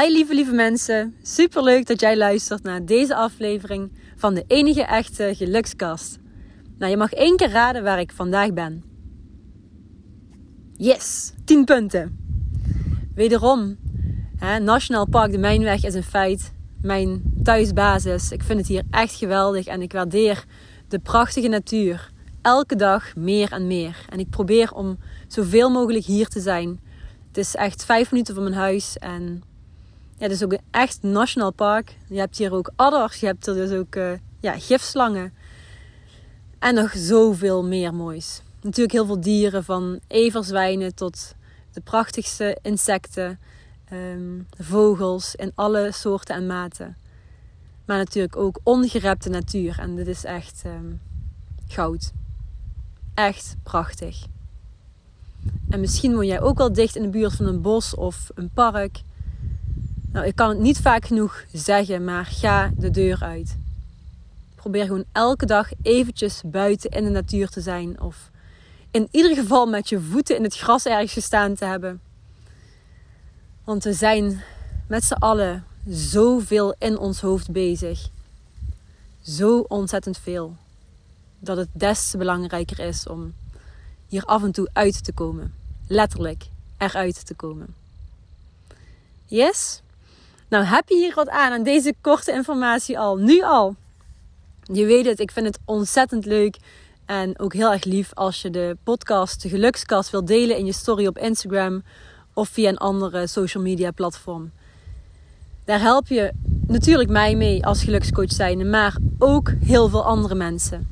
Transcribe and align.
Hi 0.00 0.12
lieve 0.12 0.34
lieve 0.34 0.52
mensen, 0.52 1.14
super 1.22 1.62
leuk 1.62 1.86
dat 1.86 2.00
jij 2.00 2.16
luistert 2.16 2.62
naar 2.62 2.84
deze 2.84 3.14
aflevering 3.14 3.92
van 4.16 4.34
de 4.34 4.44
enige 4.46 4.82
echte 4.82 5.32
gelukskast. 5.36 6.18
Nou, 6.78 6.90
je 6.90 6.96
mag 6.96 7.12
één 7.12 7.36
keer 7.36 7.50
raden 7.50 7.82
waar 7.82 8.00
ik 8.00 8.12
vandaag 8.12 8.52
ben. 8.52 8.84
Yes, 10.76 11.32
10 11.44 11.64
punten. 11.64 12.18
Wederom, 13.14 13.76
hè, 14.36 14.58
Nationaal 14.58 15.08
Park 15.08 15.30
de 15.30 15.38
Mijnweg 15.38 15.84
is 15.84 15.94
een 15.94 16.02
feit. 16.02 16.52
Mijn 16.82 17.22
thuisbasis. 17.42 18.32
Ik 18.32 18.42
vind 18.42 18.58
het 18.58 18.68
hier 18.68 18.82
echt 18.90 19.14
geweldig 19.14 19.66
en 19.66 19.82
ik 19.82 19.92
waardeer 19.92 20.44
de 20.88 20.98
prachtige 20.98 21.48
natuur. 21.48 22.10
Elke 22.42 22.76
dag 22.76 23.16
meer 23.16 23.52
en 23.52 23.66
meer. 23.66 24.04
En 24.08 24.18
ik 24.18 24.30
probeer 24.30 24.72
om 24.72 24.98
zoveel 25.28 25.70
mogelijk 25.70 26.04
hier 26.04 26.28
te 26.28 26.40
zijn. 26.40 26.80
Het 27.28 27.36
is 27.36 27.54
echt 27.54 27.84
vijf 27.84 28.10
minuten 28.10 28.34
van 28.34 28.42
mijn 28.42 28.56
huis 28.56 28.98
en 28.98 29.42
ja, 30.16 30.22
het 30.22 30.30
is 30.30 30.44
ook 30.44 30.52
een 30.52 30.60
echt 30.70 31.02
nationaal 31.02 31.52
park. 31.52 31.96
Je 32.08 32.18
hebt 32.18 32.38
hier 32.38 32.52
ook 32.52 32.72
adders, 32.76 33.20
je 33.20 33.26
hebt 33.26 33.46
er 33.46 33.54
dus 33.54 33.70
ook 33.70 33.94
uh, 33.94 34.12
ja, 34.40 34.58
gifslangen. 34.58 35.32
En 36.58 36.74
nog 36.74 36.92
zoveel 36.96 37.64
meer 37.64 37.94
moois. 37.94 38.42
Natuurlijk 38.60 38.92
heel 38.92 39.06
veel 39.06 39.20
dieren, 39.20 39.64
van 39.64 40.00
everzwijnen 40.06 40.94
tot 40.94 41.34
de 41.72 41.80
prachtigste 41.80 42.58
insecten, 42.62 43.38
um, 43.92 44.46
vogels 44.58 45.34
in 45.34 45.52
alle 45.54 45.92
soorten 45.92 46.34
en 46.34 46.46
maten. 46.46 46.96
Maar 47.84 47.96
natuurlijk 47.98 48.36
ook 48.36 48.58
ongerepte 48.62 49.28
natuur. 49.28 49.78
En 49.78 49.96
dit 49.96 50.06
is 50.06 50.24
echt 50.24 50.62
um, 50.66 51.00
goud. 51.68 52.12
Echt 53.14 53.56
prachtig. 53.62 54.26
En 55.68 55.80
misschien 55.80 56.14
woon 56.14 56.26
jij 56.26 56.40
ook 56.40 56.58
wel 56.58 56.72
dicht 56.72 56.96
in 56.96 57.02
de 57.02 57.08
buurt 57.08 57.32
van 57.32 57.46
een 57.46 57.60
bos 57.60 57.94
of 57.94 58.30
een 58.34 58.50
park. 58.50 59.02
Nou, 60.14 60.26
ik 60.26 60.36
kan 60.36 60.48
het 60.48 60.58
niet 60.58 60.78
vaak 60.78 61.04
genoeg 61.04 61.44
zeggen, 61.52 62.04
maar 62.04 62.26
ga 62.26 62.70
de 62.76 62.90
deur 62.90 63.22
uit. 63.22 63.56
Probeer 64.54 64.84
gewoon 64.84 65.04
elke 65.12 65.46
dag 65.46 65.70
eventjes 65.82 66.40
buiten 66.44 66.90
in 66.90 67.04
de 67.04 67.10
natuur 67.10 67.48
te 67.48 67.60
zijn. 67.60 68.00
Of 68.00 68.30
in 68.90 69.08
ieder 69.10 69.34
geval 69.34 69.66
met 69.66 69.88
je 69.88 70.00
voeten 70.00 70.36
in 70.36 70.42
het 70.42 70.56
gras 70.56 70.86
ergens 70.86 71.12
gestaan 71.12 71.54
te 71.54 71.64
hebben. 71.64 72.00
Want 73.64 73.84
we 73.84 73.92
zijn 73.92 74.42
met 74.86 75.04
z'n 75.04 75.12
allen 75.12 75.64
zoveel 75.86 76.74
in 76.78 76.98
ons 76.98 77.20
hoofd 77.20 77.50
bezig. 77.50 78.08
Zo 79.22 79.58
ontzettend 79.58 80.18
veel. 80.18 80.56
Dat 81.38 81.56
het 81.56 81.68
des 81.72 82.10
te 82.10 82.16
belangrijker 82.16 82.78
is 82.78 83.06
om 83.06 83.34
hier 84.08 84.24
af 84.24 84.42
en 84.42 84.52
toe 84.52 84.68
uit 84.72 85.04
te 85.04 85.12
komen. 85.12 85.54
Letterlijk 85.86 86.46
eruit 86.78 87.26
te 87.26 87.34
komen. 87.34 87.74
Yes? 89.24 89.82
Nou, 90.54 90.66
heb 90.66 90.88
je 90.88 90.96
hier 90.96 91.14
wat 91.14 91.28
aan 91.28 91.52
aan 91.52 91.62
deze 91.62 91.94
korte 92.00 92.32
informatie 92.32 92.98
al? 92.98 93.16
Nu 93.16 93.42
al. 93.42 93.74
Je 94.62 94.84
weet 94.84 95.06
het, 95.06 95.20
ik 95.20 95.30
vind 95.30 95.46
het 95.46 95.58
ontzettend 95.64 96.26
leuk 96.26 96.56
en 97.06 97.38
ook 97.38 97.52
heel 97.52 97.72
erg 97.72 97.84
lief 97.84 98.10
als 98.14 98.42
je 98.42 98.50
de 98.50 98.76
podcast, 98.84 99.42
de 99.42 99.48
gelukskast, 99.48 100.10
wilt 100.10 100.26
delen 100.26 100.56
in 100.56 100.66
je 100.66 100.72
story 100.72 101.06
op 101.06 101.18
Instagram 101.18 101.82
of 102.32 102.48
via 102.48 102.68
een 102.68 102.78
andere 102.78 103.26
social 103.26 103.62
media 103.62 103.90
platform. 103.90 104.50
Daar 105.64 105.80
help 105.80 106.06
je 106.06 106.32
natuurlijk 106.66 107.10
mij 107.10 107.36
mee 107.36 107.66
als 107.66 107.84
gelukscoach 107.84 108.32
zijn, 108.32 108.70
maar 108.70 108.96
ook 109.18 109.52
heel 109.60 109.88
veel 109.88 110.04
andere 110.04 110.34
mensen. 110.34 110.88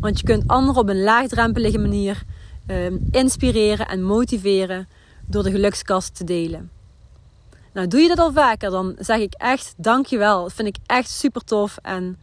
Want 0.00 0.18
je 0.18 0.24
kunt 0.24 0.46
anderen 0.48 0.82
op 0.82 0.88
een 0.88 1.02
laagdrempelige 1.02 1.78
manier 1.78 2.22
uh, 2.66 2.86
inspireren 3.10 3.86
en 3.86 4.02
motiveren 4.02 4.88
door 5.26 5.42
de 5.42 5.50
gelukskast 5.50 6.16
te 6.16 6.24
delen. 6.24 6.79
Nou, 7.72 7.86
doe 7.86 8.00
je 8.00 8.08
dat 8.08 8.18
al 8.18 8.32
vaker, 8.32 8.70
dan 8.70 8.96
zeg 8.98 9.18
ik 9.18 9.34
echt 9.34 9.74
dankjewel. 9.76 10.42
Dat 10.42 10.52
vind 10.52 10.68
ik 10.68 10.76
echt 10.86 11.10
super 11.10 11.44
tof. 11.44 11.78
En 11.82 12.18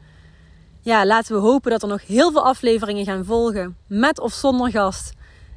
ja, 0.82 1.06
laten 1.06 1.36
we 1.36 1.42
hopen 1.42 1.72
dat 1.72 1.82
er 1.82 1.88
nog 1.88 2.08
heel 2.08 2.32
veel 2.32 2.46
afleveringen 2.46 3.06
gaan 3.06 3.26
volgen. 3.26 3.78
Met 3.88 4.20
of 4.20 4.34
zonder 4.34 4.72
gast. 4.72 5.14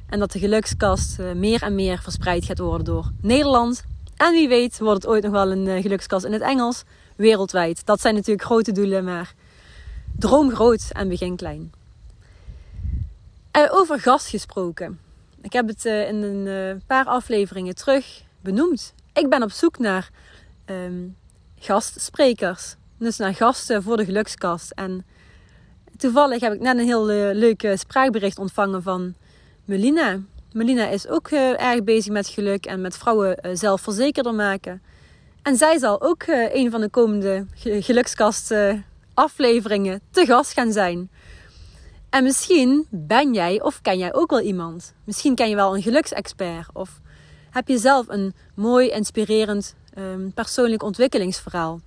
En 0.09 0.19
dat 0.19 0.31
de 0.31 0.39
gelukskast 0.39 1.19
eh, 1.19 1.31
meer 1.31 1.61
en 1.61 1.75
meer 1.75 1.99
verspreid 2.01 2.45
gaat 2.45 2.59
worden 2.59 2.85
door 2.85 3.11
Nederland. 3.21 3.83
En 4.15 4.31
wie 4.31 4.47
weet 4.47 4.79
wordt 4.79 5.01
het 5.01 5.11
ooit 5.11 5.23
nog 5.23 5.31
wel 5.31 5.51
een 5.51 5.67
eh, 5.67 5.81
gelukskast 5.81 6.25
in 6.25 6.33
het 6.33 6.41
Engels. 6.41 6.83
Wereldwijd. 7.15 7.85
Dat 7.85 8.01
zijn 8.01 8.15
natuurlijk 8.15 8.45
grote 8.45 8.71
doelen, 8.71 9.03
maar 9.03 9.33
droom 10.17 10.51
groot 10.51 10.87
en 10.91 11.07
begin 11.07 11.35
klein. 11.35 11.73
En 13.51 13.71
over 13.71 13.99
gast 13.99 14.27
gesproken. 14.27 14.99
Ik 15.41 15.53
heb 15.53 15.67
het 15.67 15.85
eh, 15.85 16.07
in 16.07 16.23
een 16.23 16.81
paar 16.87 17.05
afleveringen 17.05 17.75
terug 17.75 18.23
benoemd 18.41 18.93
ik 19.13 19.29
ben 19.29 19.43
op 19.43 19.51
zoek 19.51 19.77
naar 19.77 20.09
um, 20.65 21.15
gastsprekers. 21.59 22.75
Dus 22.97 23.17
naar 23.17 23.35
gasten 23.35 23.83
voor 23.83 23.97
de 23.97 24.05
gelukskast. 24.05 24.71
En 24.71 25.05
toevallig 25.97 26.41
heb 26.41 26.53
ik 26.53 26.59
net 26.59 26.77
een 26.77 26.85
heel 26.85 27.11
uh, 27.11 27.33
leuk 27.33 27.73
spraakbericht 27.75 28.39
ontvangen 28.39 28.83
van 28.83 29.15
Melina. 29.65 30.19
Melina 30.51 30.87
is 30.87 31.07
ook 31.07 31.31
uh, 31.31 31.61
erg 31.61 31.83
bezig 31.83 32.11
met 32.11 32.27
geluk 32.27 32.65
en 32.65 32.81
met 32.81 32.97
vrouwen 32.97 33.37
uh, 33.41 33.51
zelfverzekerder 33.53 34.33
maken. 34.33 34.81
En 35.41 35.55
zij 35.55 35.77
zal 35.77 36.01
ook 36.01 36.23
een 36.27 36.71
van 36.71 36.81
de 36.81 36.89
komende 36.89 37.45
gelukskast 37.55 38.53
afleveringen 39.13 40.01
te 40.11 40.25
gast 40.25 40.53
gaan 40.53 40.71
zijn. 40.71 41.09
En 42.09 42.23
misschien 42.23 42.87
ben 42.89 43.33
jij 43.33 43.61
of 43.61 43.81
ken 43.81 43.97
jij 43.97 44.13
ook 44.13 44.29
wel 44.29 44.41
iemand. 44.41 44.93
Misschien 45.03 45.35
ken 45.35 45.49
je 45.49 45.55
wel 45.55 45.75
een 45.75 45.81
geluksexpert 45.81 46.67
of 46.73 46.99
heb 47.51 47.67
je 47.67 47.77
zelf 47.77 48.07
een 48.07 48.33
mooi, 48.53 48.89
inspirerend 48.89 49.75
um, 49.97 50.33
persoonlijk 50.33 50.83
ontwikkelingsverhaal. 50.83 51.79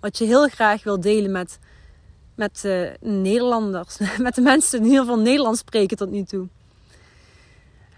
Wat 0.00 0.18
je 0.18 0.24
heel 0.24 0.48
graag 0.48 0.82
wil 0.82 1.00
delen 1.00 1.30
met, 1.30 1.58
met 2.34 2.62
uh, 2.66 2.90
Nederlanders. 3.00 3.98
met 4.18 4.34
de 4.34 4.40
mensen 4.40 4.70
die 4.70 4.80
in 4.80 4.92
ieder 4.92 5.04
geval 5.04 5.22
Nederlands 5.22 5.60
spreken 5.60 5.96
tot 5.96 6.10
nu 6.10 6.24
toe. 6.24 6.48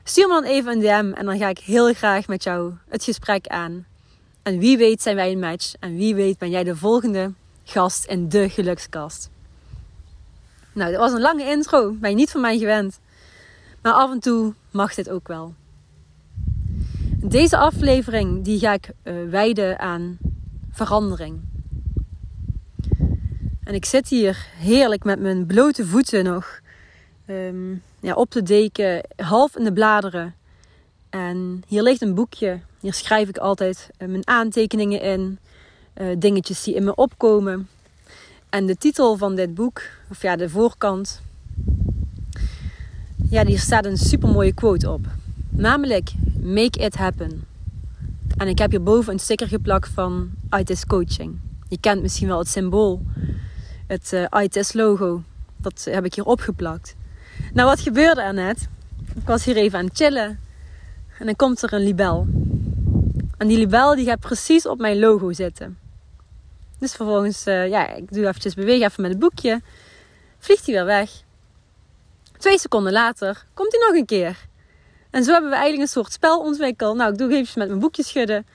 Stuur 0.04 0.28
me 0.28 0.34
dan 0.34 0.44
even 0.44 0.72
een 0.72 0.80
DM 0.80 1.18
en 1.18 1.26
dan 1.26 1.38
ga 1.38 1.48
ik 1.48 1.58
heel 1.58 1.94
graag 1.94 2.26
met 2.26 2.42
jou 2.42 2.72
het 2.88 3.04
gesprek 3.04 3.46
aan. 3.46 3.86
En 4.42 4.58
wie 4.58 4.78
weet 4.78 5.02
zijn 5.02 5.16
wij 5.16 5.32
een 5.32 5.38
match. 5.38 5.72
En 5.80 5.96
wie 5.96 6.14
weet 6.14 6.38
ben 6.38 6.50
jij 6.50 6.64
de 6.64 6.76
volgende 6.76 7.32
gast 7.64 8.04
in 8.04 8.28
de 8.28 8.48
gelukskast. 8.48 9.30
Nou, 10.72 10.90
dat 10.90 11.00
was 11.00 11.12
een 11.12 11.20
lange 11.20 11.44
intro. 11.44 11.92
Ben 11.92 12.10
je 12.10 12.16
niet 12.16 12.30
van 12.30 12.40
mij 12.40 12.58
gewend. 12.58 12.98
Maar 13.82 13.92
af 13.92 14.10
en 14.10 14.20
toe 14.20 14.54
mag 14.70 14.94
dit 14.94 15.10
ook 15.10 15.28
wel. 15.28 15.54
Deze 17.24 17.56
aflevering 17.56 18.44
die 18.44 18.58
ga 18.58 18.72
ik 18.72 18.90
uh, 19.04 19.30
wijden 19.30 19.78
aan 19.78 20.18
verandering. 20.70 21.40
En 23.64 23.74
ik 23.74 23.84
zit 23.84 24.08
hier 24.08 24.46
heerlijk 24.56 25.04
met 25.04 25.20
mijn 25.20 25.46
blote 25.46 25.86
voeten 25.86 26.24
nog 26.24 26.60
um, 27.26 27.82
ja, 28.00 28.14
op 28.14 28.30
de 28.30 28.42
deken, 28.42 29.06
half 29.16 29.56
in 29.56 29.64
de 29.64 29.72
bladeren. 29.72 30.34
En 31.10 31.62
hier 31.66 31.82
ligt 31.82 32.02
een 32.02 32.14
boekje. 32.14 32.60
Hier 32.80 32.94
schrijf 32.94 33.28
ik 33.28 33.38
altijd 33.38 33.90
uh, 33.98 34.08
mijn 34.08 34.26
aantekeningen 34.26 35.00
in, 35.00 35.38
uh, 36.00 36.06
dingetjes 36.18 36.62
die 36.62 36.74
in 36.74 36.84
me 36.84 36.94
opkomen. 36.94 37.68
En 38.50 38.66
de 38.66 38.76
titel 38.76 39.16
van 39.16 39.34
dit 39.34 39.54
boek, 39.54 39.82
of 40.10 40.22
ja, 40.22 40.36
de 40.36 40.48
voorkant, 40.48 41.22
ja, 43.30 43.46
hier 43.46 43.58
staat 43.58 43.84
een 43.84 43.98
super 43.98 44.28
mooie 44.28 44.54
quote 44.54 44.90
op. 44.90 45.06
Namelijk, 45.56 46.12
Make 46.40 46.78
it 46.78 46.94
happen. 46.94 47.44
En 48.36 48.48
ik 48.48 48.58
heb 48.58 48.70
hierboven 48.70 49.12
een 49.12 49.18
sticker 49.18 49.48
geplakt 49.48 49.88
van 49.88 50.30
ITIS 50.58 50.86
Coaching. 50.86 51.40
Je 51.68 51.78
kent 51.80 52.02
misschien 52.02 52.28
wel 52.28 52.38
het 52.38 52.48
symbool, 52.48 53.02
het 53.86 54.10
uh, 54.12 54.24
eh, 54.30 54.44
ITIS 54.44 54.72
logo. 54.72 55.22
Dat 55.56 55.86
heb 55.90 56.04
ik 56.04 56.14
hier 56.14 56.24
opgeplakt. 56.24 56.94
Nou, 57.52 57.68
wat 57.68 57.80
gebeurde 57.80 58.20
er 58.20 58.34
net? 58.34 58.68
Ik 59.14 59.26
was 59.26 59.44
hier 59.44 59.56
even 59.56 59.78
aan 59.78 59.84
het 59.84 59.96
chillen. 59.96 60.40
En 61.18 61.26
dan 61.26 61.36
komt 61.36 61.62
er 61.62 61.72
een 61.72 61.82
libel. 61.82 62.26
En 63.38 63.48
die 63.48 63.58
libel 63.58 63.94
die 63.94 64.04
gaat 64.04 64.20
precies 64.20 64.66
op 64.66 64.78
mijn 64.78 64.98
logo 64.98 65.32
zitten. 65.32 65.78
Dus 66.78 66.94
vervolgens, 66.94 67.46
uh, 67.46 67.68
ja, 67.68 67.94
ik 67.94 68.12
doe 68.12 68.26
eventjes 68.26 68.54
bewegen 68.54 68.86
even 68.86 69.02
met 69.02 69.10
het 69.10 69.20
boekje. 69.20 69.60
Vliegt 70.38 70.66
hij 70.66 70.74
weer 70.74 70.84
weg. 70.84 71.10
Twee 72.38 72.58
seconden 72.58 72.92
later 72.92 73.44
komt 73.54 73.72
hij 73.72 73.86
nog 73.88 73.98
een 73.98 74.06
keer. 74.06 74.50
En 75.12 75.24
zo 75.24 75.32
hebben 75.32 75.50
we 75.50 75.56
eigenlijk 75.56 75.88
een 75.88 76.02
soort 76.02 76.12
spel 76.12 76.40
ontwikkeld. 76.40 76.96
Nou, 76.96 77.12
ik 77.12 77.18
doe 77.18 77.32
even 77.32 77.58
met 77.58 77.68
mijn 77.68 77.80
boekje 77.80 78.04
schudden. 78.04 78.46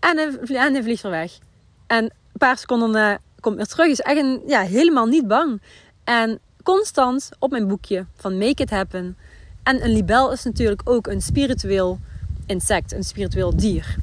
En 0.00 0.16
hij, 0.16 0.56
en 0.56 0.82
vliegt 0.82 1.04
er 1.04 1.10
weg. 1.10 1.38
En 1.86 2.04
een 2.04 2.38
paar 2.38 2.58
seconden 2.58 2.90
na 2.90 3.18
komt 3.40 3.56
weer 3.56 3.66
terug. 3.66 3.86
Is 3.86 4.00
echt 4.00 4.18
een, 4.18 4.42
ja, 4.46 4.60
helemaal 4.60 5.06
niet 5.06 5.26
bang. 5.26 5.60
En 6.04 6.38
constant 6.62 7.28
op 7.38 7.50
mijn 7.50 7.68
boekje 7.68 8.04
van 8.16 8.38
Make 8.38 8.62
It 8.62 8.70
Happen. 8.70 9.16
En 9.62 9.84
een 9.84 9.92
libel 9.92 10.32
is 10.32 10.44
natuurlijk 10.44 10.80
ook 10.84 11.06
een 11.06 11.22
spiritueel 11.22 11.98
insect, 12.46 12.92
een 12.92 13.04
spiritueel 13.04 13.56
dier. 13.56 13.96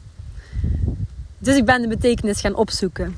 Dus 1.37 1.55
ik 1.55 1.65
ben 1.65 1.81
de 1.81 1.87
betekenis 1.87 2.41
gaan 2.41 2.55
opzoeken. 2.55 3.15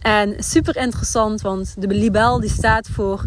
En 0.00 0.44
super 0.44 0.76
interessant, 0.76 1.40
want 1.40 1.74
de 1.78 1.86
libel 1.86 2.40
die 2.40 2.50
staat 2.50 2.88
voor 2.88 3.26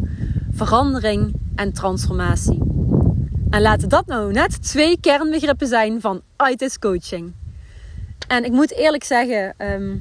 verandering 0.52 1.34
en 1.56 1.74
transformatie. 1.74 2.79
En 3.50 3.62
laten 3.62 3.90
dat 3.90 4.06
nou 4.06 4.32
net 4.32 4.64
twee 4.64 5.00
kernbegrippen 5.00 5.68
zijn 5.68 6.02
van 6.02 6.22
ITIS 6.50 6.80
coaching. 6.80 7.34
En 8.28 8.44
ik 8.46 8.52
moet 8.52 8.72
eerlijk 8.74 9.04
zeggen, 9.04 9.54
ehm, 9.58 9.96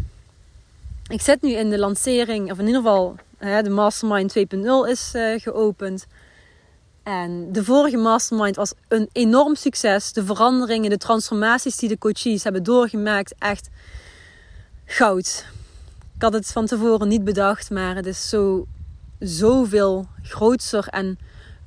ik 1.06 1.20
zit 1.20 1.42
nu 1.42 1.50
in 1.52 1.70
de 1.70 1.78
lancering, 1.78 2.50
of 2.50 2.58
in 2.58 2.66
ieder 2.66 2.82
geval 2.82 3.16
de 3.38 3.70
Mastermind 3.70 4.34
2.0 4.38 4.88
is 4.88 5.12
uh, 5.14 5.40
geopend. 5.40 6.06
En 7.02 7.52
de 7.52 7.64
vorige 7.64 7.96
Mastermind 7.96 8.56
was 8.56 8.72
een 8.88 9.08
enorm 9.12 9.54
succes. 9.54 10.12
De 10.12 10.24
veranderingen, 10.24 10.90
de 10.90 10.96
transformaties 10.96 11.76
die 11.76 11.88
de 11.88 11.98
coaches 11.98 12.42
hebben 12.42 12.62
doorgemaakt, 12.62 13.34
echt 13.38 13.68
goud. 14.84 15.46
Ik 16.14 16.22
had 16.22 16.32
het 16.32 16.46
van 16.46 16.66
tevoren 16.66 17.08
niet 17.08 17.24
bedacht, 17.24 17.70
maar 17.70 17.96
het 17.96 18.06
is 18.06 18.28
zo, 18.28 18.66
zoveel 19.18 20.06
groter 20.22 20.88
en 20.88 21.18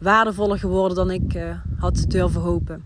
waardevoller 0.01 0.59
geworden 0.59 0.95
dan 0.95 1.11
ik 1.11 1.33
uh, 1.33 1.57
had 1.79 2.05
durven 2.07 2.41
hopen. 2.41 2.85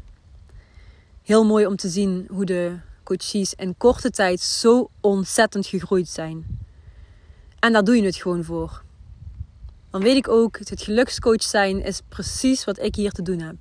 Heel 1.21 1.45
mooi 1.45 1.65
om 1.65 1.75
te 1.75 1.89
zien 1.89 2.27
hoe 2.29 2.45
de 2.45 2.77
coaches 3.03 3.53
in 3.53 3.77
korte 3.77 4.09
tijd 4.09 4.39
zo 4.39 4.89
ontzettend 5.01 5.67
gegroeid 5.67 6.07
zijn. 6.07 6.59
En 7.59 7.73
daar 7.73 7.83
doe 7.83 7.95
je 7.95 8.03
het 8.03 8.15
gewoon 8.15 8.43
voor. 8.43 8.83
Dan 9.89 10.01
weet 10.01 10.15
ik 10.15 10.27
ook, 10.27 10.57
het 10.57 10.81
gelukscoach 10.81 11.43
zijn 11.43 11.83
is 11.83 12.01
precies 12.09 12.63
wat 12.63 12.79
ik 12.79 12.95
hier 12.95 13.11
te 13.11 13.21
doen 13.21 13.39
heb. 13.39 13.55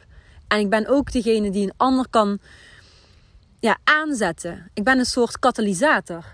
En 0.49 0.59
ik 0.59 0.71
ben 0.71 0.87
ook 0.87 1.13
degene 1.13 1.51
die 1.51 1.63
een 1.63 1.75
ander 1.77 2.07
kan 2.11 2.39
ja, 3.61 3.79
aanzetten. 3.85 4.71
Ik 4.73 4.85
ben 4.85 4.99
een 4.99 5.05
soort 5.05 5.39
katalysator. 5.39 6.25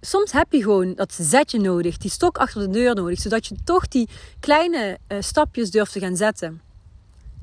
Soms 0.00 0.32
heb 0.32 0.52
je 0.52 0.62
gewoon 0.62 0.94
dat 0.94 1.12
zetje 1.12 1.60
nodig, 1.60 1.96
die 1.96 2.10
stok 2.10 2.38
achter 2.38 2.60
de 2.60 2.68
deur 2.68 2.94
nodig, 2.94 3.20
zodat 3.20 3.46
je 3.46 3.54
toch 3.64 3.88
die 3.88 4.08
kleine 4.40 4.98
uh, 5.08 5.20
stapjes 5.20 5.70
durft 5.70 5.92
te 5.92 6.00
gaan 6.00 6.16
zetten. 6.16 6.60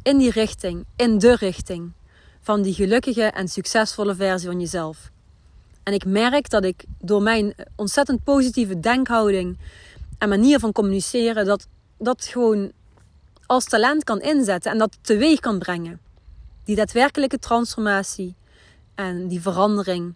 In 0.04 0.18
die 0.18 0.31
richting, 0.31 0.86
in 0.95 1.18
de 1.18 1.36
richting 1.36 1.92
van 2.42 2.62
die 2.62 2.74
gelukkige 2.74 3.24
en 3.24 3.48
succesvolle 3.48 4.15
versie 4.15 4.48
van 4.48 4.59
jezelf. 4.59 5.12
En 5.83 5.94
ik 5.94 6.06
merk 6.06 6.50
dat 6.50 6.63
ik 6.63 6.83
door 7.00 7.21
mijn 7.21 7.54
ontzettend 7.75 8.24
positieve 8.24 8.80
denkhouding 8.80 9.57
en 10.18 10.30
manier 10.30 10.60
van 10.60 10.71
communiceren, 10.71 11.45
dat 11.45 11.68
dat 11.98 12.25
gewoon 12.25 12.71
als 13.45 13.65
talent 13.65 14.03
kan 14.03 14.21
inzetten 14.21 14.71
en 14.71 14.77
dat 14.77 14.98
teweeg 15.01 15.39
kan 15.39 15.60
brengen. 15.60 16.00
Die 16.63 16.75
daadwerkelijke 16.75 17.39
transformatie 17.39 18.36
en 18.95 19.27
die 19.27 19.42
verandering 19.42 20.13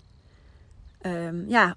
um, 1.02 1.46
ja, 1.48 1.76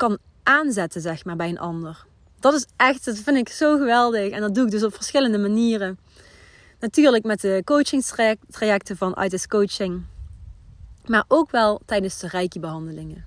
kan 0.00 0.18
aanzetten, 0.42 1.00
zeg 1.00 1.24
maar, 1.24 1.36
bij 1.36 1.48
een 1.48 1.58
ander. 1.58 2.06
Dat 2.38 2.54
is 2.54 2.66
echt, 2.76 3.04
dat 3.04 3.18
vind 3.18 3.36
ik 3.36 3.48
zo 3.48 3.76
geweldig. 3.76 4.30
En 4.30 4.40
dat 4.40 4.54
doe 4.54 4.64
ik 4.64 4.70
dus 4.70 4.82
op 4.82 4.94
verschillende 4.94 5.38
manieren. 5.38 5.98
Natuurlijk 6.78 7.24
met 7.24 7.40
de 7.40 7.62
coachingstrajecten 7.64 8.96
van 8.96 9.18
ITIS 9.22 9.46
Coaching. 9.46 10.02
Maar 11.06 11.24
ook 11.28 11.50
wel 11.50 11.80
tijdens 11.86 12.18
de 12.18 12.28
Reiki-behandelingen. 12.28 13.24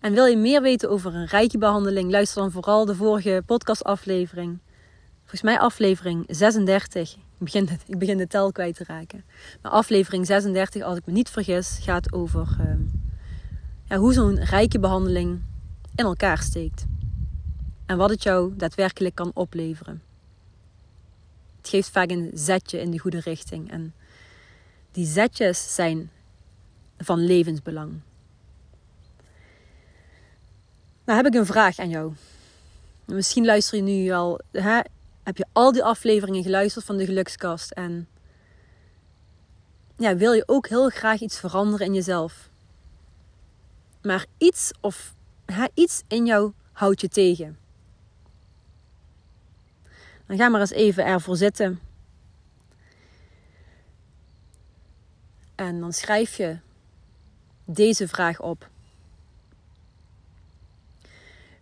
En 0.00 0.12
wil 0.12 0.24
je 0.24 0.36
meer 0.36 0.62
weten 0.62 0.90
over 0.90 1.14
een 1.14 1.26
Reiki-behandeling? 1.26 2.10
Luister 2.10 2.42
dan 2.42 2.50
vooral 2.50 2.84
de 2.84 2.94
vorige 2.94 3.42
podcastaflevering. 3.46 4.58
Volgens 5.18 5.42
mij 5.42 5.58
aflevering 5.58 6.24
36. 6.28 7.12
Ik 7.14 7.18
begin, 7.38 7.64
de, 7.64 7.76
ik 7.86 7.98
begin 7.98 8.16
de 8.16 8.26
tel 8.26 8.52
kwijt 8.52 8.76
te 8.76 8.84
raken. 8.86 9.24
Maar 9.62 9.72
aflevering 9.72 10.26
36, 10.26 10.82
als 10.82 10.98
ik 10.98 11.06
me 11.06 11.12
niet 11.12 11.30
vergis, 11.30 11.78
gaat 11.82 12.12
over 12.12 12.56
ehm, 12.60 12.80
hoe 13.96 14.12
zo'n 14.12 14.44
Reiki-behandeling 14.44 15.40
in 15.94 16.04
elkaar 16.04 16.38
steekt. 16.38 16.86
En 17.86 17.96
wat 17.96 18.10
het 18.10 18.22
jou 18.22 18.56
daadwerkelijk 18.56 19.14
kan 19.14 19.30
opleveren 19.34 20.02
het 21.58 21.76
geeft 21.76 21.90
vaak 21.90 22.10
een 22.10 22.30
zetje 22.34 22.80
in 22.80 22.90
de 22.90 22.98
goede 22.98 23.20
richting. 23.20 23.70
En 23.70 23.94
die 24.92 25.06
zetjes 25.06 25.74
zijn 25.74 26.10
van 26.98 27.18
levensbelang. 27.18 28.00
Nou 31.04 31.22
heb 31.22 31.26
ik 31.26 31.34
een 31.34 31.46
vraag 31.46 31.78
aan 31.78 31.88
jou. 31.88 32.12
Misschien 33.04 33.44
luister 33.44 33.76
je 33.76 33.82
nu 33.82 34.10
al, 34.10 34.40
hè, 34.52 34.80
heb 35.22 35.36
je 35.36 35.46
al 35.52 35.72
die 35.72 35.84
afleveringen 35.84 36.42
geluisterd 36.42 36.84
van 36.84 36.96
de 36.96 37.04
gelukskast 37.04 37.70
en 37.70 38.08
ja, 39.96 40.16
wil 40.16 40.32
je 40.32 40.42
ook 40.46 40.68
heel 40.68 40.88
graag 40.88 41.20
iets 41.20 41.38
veranderen 41.38 41.86
in 41.86 41.94
jezelf. 41.94 42.47
Maar 44.08 44.26
iets 44.38 44.70
of 44.80 45.14
iets 45.74 46.02
in 46.06 46.26
jou 46.26 46.52
houdt 46.72 47.00
je 47.00 47.08
tegen. 47.08 47.58
Dan 50.26 50.36
ga 50.36 50.48
maar 50.48 50.60
eens 50.60 50.70
even 50.70 51.04
ervoor 51.04 51.36
zitten. 51.36 51.80
En 55.54 55.80
dan 55.80 55.92
schrijf 55.92 56.36
je 56.36 56.58
deze 57.64 58.08
vraag 58.08 58.40
op. 58.40 58.68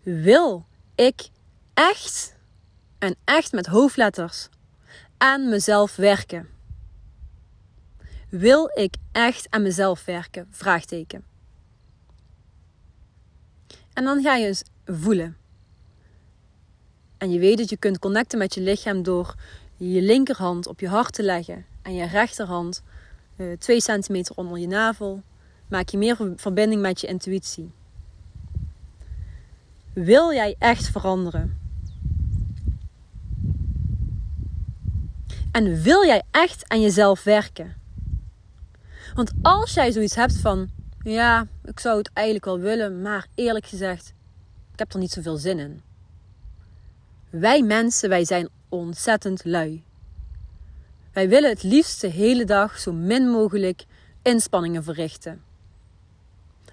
Wil 0.03 0.67
ik 0.95 1.29
echt, 1.75 2.37
en 2.99 3.17
echt 3.25 3.53
met 3.53 3.67
hoofdletters, 3.67 4.49
aan 5.17 5.49
mezelf 5.49 5.97
werken? 5.97 6.49
Wil 8.29 8.71
ik 8.75 8.95
echt 9.13 9.47
aan 9.51 9.63
mezelf 9.63 10.05
werken? 10.05 10.49
Vraagteken. 10.51 11.36
En 13.97 14.05
dan 14.05 14.23
ga 14.23 14.37
je 14.37 14.47
eens 14.47 14.63
voelen. 14.87 15.37
En 17.19 17.31
je 17.31 17.39
weet 17.39 17.59
dat 17.59 17.71
je 17.71 17.77
kunt 17.77 17.99
connecten 17.99 18.39
met 18.39 18.55
je 18.55 18.61
lichaam 18.61 19.03
door 19.03 19.35
je 19.77 20.03
linkerhand 20.03 20.67
op 20.67 20.81
je 20.81 20.89
hart 20.89 21.13
te 21.13 21.23
leggen 21.23 21.65
en 21.83 21.95
je 21.95 22.07
rechterhand 22.07 22.83
uh, 23.37 23.53
eh, 23.53 23.59
2 23.59 23.81
centimeter 23.81 24.37
onder 24.37 24.59
je 24.59 24.67
navel. 24.67 25.23
Maak 25.69 25.89
je 25.89 25.99
meer 25.99 26.17
verbinding 26.37 26.81
met 26.81 27.01
je 27.01 27.07
intuïtie. 27.07 27.73
Wil 29.93 30.33
jij 30.33 30.57
echt 30.59 30.89
veranderen? 30.89 31.59
En 35.53 35.83
wil 35.83 36.05
jij 36.05 36.23
echt 36.31 36.69
aan 36.69 36.81
jezelf 36.81 37.25
werken? 37.25 37.75
Want 39.15 39.33
als 39.43 39.75
jij 39.75 39.93
zoiets 39.93 40.15
hebt 40.15 40.37
van, 40.37 40.71
ja, 41.11 41.47
ik 41.65 41.81
zou 41.81 41.99
het 41.99 42.11
eigenlijk 42.13 42.45
wel 42.45 42.59
willen, 42.59 43.03
maar 43.03 43.27
eerlijk 43.35 43.67
gezegd, 43.67 44.13
ik 44.73 44.79
heb 44.79 44.93
er 44.93 44.99
niet 44.99 45.11
zoveel 45.11 45.37
zin 45.37 45.59
in. 45.59 45.83
Wij 47.31 47.63
mensen, 47.63 48.09
wij 48.09 48.25
zijn 48.25 48.49
ontzettend 48.69 49.45
lui. 49.45 49.83
Wij 51.13 51.29
willen 51.29 51.51
het 51.51 51.63
liefst 51.63 52.01
de 52.01 52.07
hele 52.07 52.45
dag 52.45 52.79
zo 52.79 52.93
min 52.93 53.29
mogelijk 53.29 53.85
inspanningen 54.23 54.85
verrichten. 54.85 55.43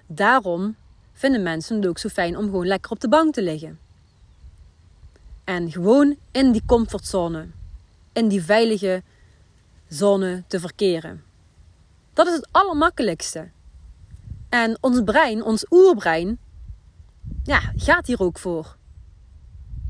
Daarom 0.06 0.76
vinden 1.12 1.42
mensen 1.42 1.76
het 1.76 1.86
ook 1.86 1.98
zo 1.98 2.08
fijn 2.08 2.36
om 2.36 2.44
gewoon 2.44 2.66
lekker 2.66 2.90
op 2.90 3.00
de 3.00 3.08
bank 3.08 3.34
te 3.34 3.42
liggen. 3.42 3.78
En 5.44 5.72
gewoon 5.72 6.16
in 6.30 6.52
die 6.52 6.62
comfortzone, 6.66 7.46
in 8.12 8.28
die 8.28 8.42
veilige 8.42 9.02
zone 9.88 10.42
te 10.46 10.60
verkeren. 10.60 11.24
Dat 12.12 12.26
is 12.26 12.34
het 12.34 12.48
allermakkelijkste. 12.50 13.48
En 14.54 14.76
ons 14.80 15.02
brein, 15.02 15.42
ons 15.42 15.66
oerbrein, 15.70 16.38
ja, 17.42 17.60
gaat 17.76 18.06
hier 18.06 18.20
ook 18.20 18.38
voor 18.38 18.76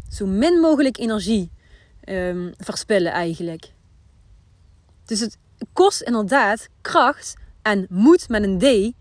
zo 0.08 0.26
min 0.26 0.60
mogelijk 0.60 0.98
energie 0.98 1.50
um, 2.08 2.52
verspillen 2.56 3.12
eigenlijk. 3.12 3.72
Dus 5.04 5.20
het 5.20 5.38
kost 5.72 6.00
inderdaad 6.00 6.68
kracht 6.80 7.34
en 7.62 7.86
moed 7.90 8.28
met 8.28 8.42
een 8.42 8.58
D 8.58 8.94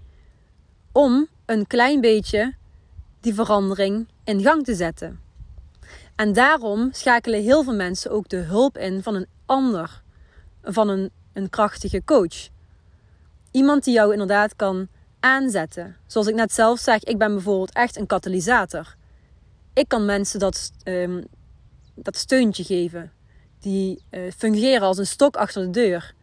om 0.91 1.27
een 1.45 1.67
klein 1.67 2.01
beetje 2.01 2.53
die 3.19 3.33
verandering 3.33 4.07
in 4.23 4.41
gang 4.41 4.63
te 4.63 4.75
zetten. 4.75 5.19
En 6.15 6.33
daarom 6.33 6.89
schakelen 6.91 7.41
heel 7.41 7.63
veel 7.63 7.75
mensen 7.75 8.11
ook 8.11 8.29
de 8.29 8.37
hulp 8.37 8.77
in 8.77 9.03
van 9.03 9.15
een 9.15 9.27
ander, 9.45 10.01
van 10.63 10.89
een, 10.89 11.11
een 11.33 11.49
krachtige 11.49 12.01
coach. 12.05 12.49
Iemand 13.51 13.83
die 13.83 13.93
jou 13.93 14.11
inderdaad 14.11 14.55
kan 14.55 14.87
aanzetten. 15.23 15.95
Zoals 16.07 16.27
ik 16.27 16.35
net 16.35 16.53
zelf 16.53 16.79
zeg, 16.79 17.03
ik 17.03 17.17
ben 17.17 17.33
bijvoorbeeld 17.33 17.73
echt 17.73 17.97
een 17.97 18.07
katalysator 18.07 18.95
ik 19.73 19.87
kan 19.87 20.05
mensen 20.05 20.39
dat, 20.39 20.71
um, 20.83 21.23
dat 21.95 22.17
steuntje 22.17 22.63
geven. 22.63 23.11
Die 23.59 24.03
uh, 24.11 24.31
fungeren 24.37 24.87
als 24.87 24.97
een 24.97 25.07
stok 25.07 25.35
achter 25.35 25.61
de 25.61 25.69
deur. 25.69 26.13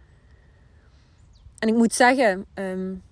En 1.59 1.69
ik 1.69 1.75
moet 1.75 1.95
zeggen, 1.95 2.47
um, 2.55 3.03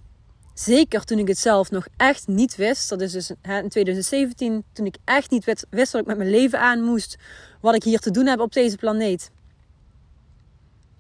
Zeker 0.55 1.05
toen 1.05 1.19
ik 1.19 1.29
het 1.29 1.39
zelf 1.39 1.71
nog 1.71 1.87
echt 1.97 2.27
niet 2.27 2.57
wist. 2.57 2.89
Dat 2.89 3.01
is 3.01 3.13
dus 3.13 3.31
in 3.31 3.69
2017, 3.69 4.65
toen 4.73 4.87
ik 4.87 4.97
echt 5.05 5.31
niet 5.31 5.45
wist, 5.45 5.67
wist 5.71 5.93
wat 5.93 6.01
ik 6.01 6.07
met 6.07 6.17
mijn 6.17 6.31
leven 6.31 6.61
aan 6.61 6.83
moest. 6.83 7.17
Wat 7.61 7.75
ik 7.75 7.83
hier 7.83 7.99
te 7.99 8.11
doen 8.11 8.27
heb 8.27 8.41
op 8.41 8.53
deze 8.53 8.77
planeet. 8.77 9.31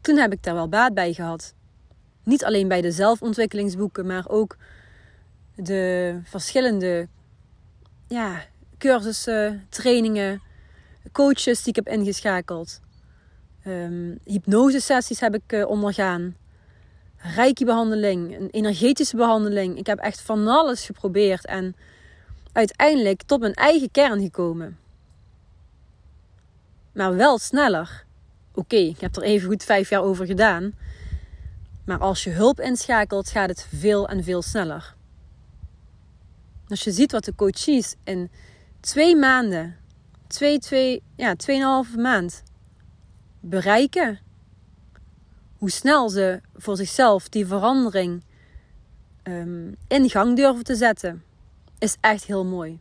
Toen 0.00 0.16
heb 0.16 0.32
ik 0.32 0.42
daar 0.42 0.54
wel 0.54 0.68
baat 0.68 0.94
bij 0.94 1.12
gehad. 1.12 1.54
Niet 2.24 2.44
alleen 2.44 2.68
bij 2.68 2.80
de 2.80 2.92
zelfontwikkelingsboeken, 2.92 4.06
maar 4.06 4.28
ook 4.28 4.56
de 5.62 6.20
verschillende 6.24 7.08
ja, 8.06 8.44
cursussen, 8.78 9.66
trainingen, 9.68 10.42
coaches 11.12 11.62
die 11.62 11.68
ik 11.68 11.84
heb 11.84 11.88
ingeschakeld. 11.88 12.80
Um, 13.66 14.18
hypnosesessies 14.24 15.20
heb 15.20 15.34
ik 15.34 15.52
uh, 15.52 15.68
ondergaan. 15.68 16.36
Reiki-behandeling, 17.16 18.38
een 18.38 18.50
energetische 18.50 19.16
behandeling. 19.16 19.78
Ik 19.78 19.86
heb 19.86 19.98
echt 19.98 20.20
van 20.20 20.48
alles 20.48 20.84
geprobeerd 20.84 21.46
en 21.46 21.76
uiteindelijk 22.52 23.22
tot 23.22 23.40
mijn 23.40 23.54
eigen 23.54 23.90
kern 23.90 24.20
gekomen. 24.20 24.78
Maar 26.92 27.16
wel 27.16 27.38
sneller. 27.38 28.04
Oké, 28.54 28.76
ik 28.76 29.00
heb 29.00 29.16
er 29.16 29.22
even 29.22 29.48
goed 29.48 29.64
vijf 29.64 29.88
jaar 29.90 30.02
over 30.02 30.26
gedaan. 30.26 30.72
Maar 31.84 31.98
als 31.98 32.24
je 32.24 32.30
hulp 32.30 32.60
inschakelt, 32.60 33.30
gaat 33.30 33.48
het 33.48 33.66
veel 33.74 34.08
en 34.08 34.24
veel 34.24 34.42
sneller. 34.42 34.96
Als 36.68 36.84
je 36.84 36.90
ziet 36.90 37.12
wat 37.12 37.24
de 37.24 37.34
coaches 37.34 37.94
in 38.04 38.30
twee 38.80 39.16
maanden, 39.16 39.76
twee, 40.26 40.58
twee, 40.58 41.02
ja, 41.16 41.34
tweeënhalve 41.34 41.98
maand 41.98 42.42
bereiken. 43.40 44.18
Hoe 45.56 45.70
snel 45.70 46.08
ze 46.08 46.40
voor 46.54 46.76
zichzelf 46.76 47.28
die 47.28 47.46
verandering 47.46 48.22
um, 49.22 49.76
in 49.88 50.10
gang 50.10 50.36
durven 50.36 50.64
te 50.64 50.74
zetten, 50.74 51.22
is 51.78 51.96
echt 52.00 52.24
heel 52.24 52.44
mooi. 52.44 52.78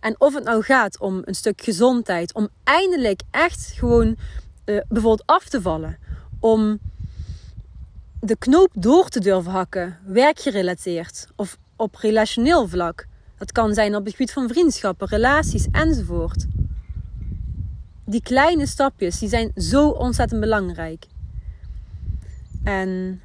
En 0.00 0.20
of 0.20 0.34
het 0.34 0.44
nou 0.44 0.62
gaat 0.62 0.98
om 0.98 1.22
een 1.24 1.34
stuk 1.34 1.62
gezondheid, 1.62 2.34
om 2.34 2.48
eindelijk 2.64 3.22
echt 3.30 3.66
gewoon 3.66 4.06
uh, 4.06 4.80
bijvoorbeeld 4.88 5.26
af 5.26 5.48
te 5.48 5.62
vallen, 5.62 5.98
om 6.40 6.78
de 8.20 8.36
knoop 8.36 8.70
door 8.74 9.08
te 9.08 9.20
durven 9.20 9.52
hakken, 9.52 9.98
werkgerelateerd 10.06 11.26
of 11.36 11.58
op 11.76 11.94
relationeel 11.94 12.68
vlak. 12.68 13.06
Dat 13.44 13.52
kan 13.52 13.74
zijn 13.74 13.96
op 13.96 14.04
het 14.04 14.12
gebied 14.12 14.32
van 14.32 14.48
vriendschappen, 14.48 15.08
relaties 15.08 15.66
enzovoort. 15.70 16.46
Die 18.04 18.22
kleine 18.22 18.66
stapjes, 18.66 19.18
die 19.18 19.28
zijn 19.28 19.52
zo 19.56 19.88
ontzettend 19.88 20.40
belangrijk. 20.40 21.06
En 22.62 23.20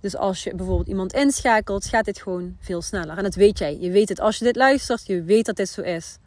dus 0.00 0.16
als 0.16 0.44
je 0.44 0.54
bijvoorbeeld 0.54 0.88
iemand 0.88 1.12
inschakelt, 1.12 1.86
gaat 1.86 2.04
dit 2.04 2.22
gewoon 2.22 2.56
veel 2.60 2.82
sneller. 2.82 3.16
En 3.16 3.22
dat 3.22 3.34
weet 3.34 3.58
jij. 3.58 3.78
Je 3.80 3.90
weet 3.90 4.08
het 4.08 4.20
als 4.20 4.38
je 4.38 4.44
dit 4.44 4.56
luistert, 4.56 5.06
je 5.06 5.22
weet 5.22 5.46
dat 5.46 5.56
dit 5.56 5.68
zo 5.68 5.80
is. 5.80 6.18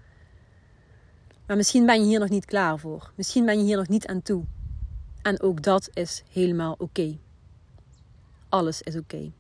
Maar 1.48 1.58
misschien 1.58 1.86
ben 1.86 2.00
je 2.00 2.06
hier 2.06 2.20
nog 2.20 2.30
niet 2.30 2.46
klaar 2.46 2.80
voor. 2.80 3.12
Misschien 3.16 3.46
ben 3.46 3.58
je 3.58 3.64
hier 3.64 3.78
nog 3.78 3.88
niet 3.88 4.08
aan 4.08 4.22
toe. 4.22 4.44
En 5.22 5.42
ook 5.42 5.62
dat 5.62 5.90
is 5.94 6.24
helemaal 6.32 6.76
oké. 6.78 7.18
Alles 8.50 8.82
is 8.82 8.96
oké. 8.96 9.32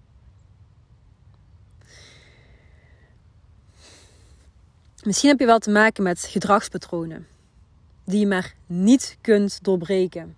Misschien 5.05 5.29
heb 5.29 5.39
je 5.39 5.45
wel 5.45 5.59
te 5.59 5.71
maken 5.71 6.03
met 6.03 6.19
gedragspatronen 6.19 7.27
die 8.03 8.19
je 8.19 8.27
maar 8.27 8.55
niet 8.65 9.17
kunt 9.21 9.63
doorbreken. 9.63 10.35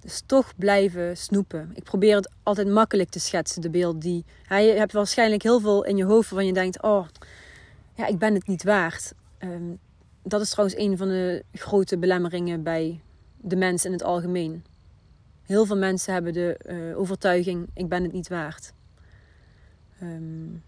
Dus 0.00 0.22
toch 0.26 0.52
blijven 0.56 1.16
snoepen. 1.16 1.70
Ik 1.74 1.82
probeer 1.82 2.16
het 2.16 2.30
altijd 2.42 2.68
makkelijk 2.68 3.08
te 3.08 3.20
schetsen, 3.20 3.62
de 3.62 3.70
beeld 3.70 4.00
die. 4.00 4.24
je 4.48 4.54
hebt 4.54 4.92
waarschijnlijk 4.92 5.42
heel 5.42 5.60
veel 5.60 5.84
in 5.84 5.96
je 5.96 6.04
hoofd 6.04 6.30
waarvan 6.30 6.46
je 6.46 6.52
denkt: 6.52 6.82
oh, 6.82 7.06
ja, 7.94 8.06
ik 8.06 8.18
ben 8.18 8.34
het 8.34 8.46
niet 8.46 8.62
waard. 8.62 9.12
Um, 9.38 9.78
dat 10.22 10.40
is 10.40 10.50
trouwens 10.50 10.78
een 10.78 10.96
van 10.96 11.08
de 11.08 11.44
grote 11.52 11.98
belemmeringen 11.98 12.62
bij 12.62 13.00
de 13.36 13.56
mensen 13.56 13.86
in 13.86 13.96
het 13.96 14.04
algemeen. 14.04 14.64
Heel 15.42 15.66
veel 15.66 15.76
mensen 15.76 16.12
hebben 16.12 16.32
de 16.32 16.60
uh, 16.66 16.98
overtuiging: 16.98 17.68
ik 17.74 17.88
ben 17.88 18.02
het 18.02 18.12
niet 18.12 18.28
waard. 18.28 18.72
Um, 20.02 20.62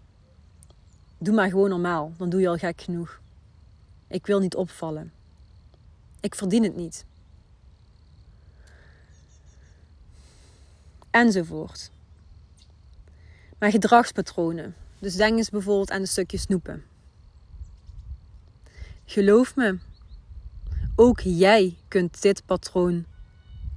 doe 1.23 1.33
maar 1.33 1.49
gewoon 1.49 1.69
normaal, 1.69 2.13
dan 2.17 2.29
doe 2.29 2.41
je 2.41 2.47
al 2.47 2.57
gek 2.57 2.81
genoeg. 2.81 3.21
Ik 4.07 4.25
wil 4.25 4.39
niet 4.39 4.55
opvallen. 4.55 5.11
Ik 6.19 6.35
verdien 6.35 6.63
het 6.63 6.75
niet. 6.75 7.05
Enzovoort. 11.11 11.91
Maar 13.59 13.71
gedragspatronen. 13.71 14.75
Dus 14.99 15.15
denk 15.15 15.37
eens 15.37 15.49
bijvoorbeeld 15.49 15.91
aan 15.91 16.01
een 16.01 16.07
stukje 16.07 16.37
snoepen. 16.37 16.83
Geloof 19.05 19.55
me, 19.55 19.79
ook 20.95 21.19
jij 21.19 21.77
kunt 21.87 22.21
dit 22.21 22.45
patroon 22.45 23.05